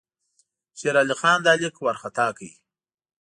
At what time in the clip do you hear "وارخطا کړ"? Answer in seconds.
1.81-2.47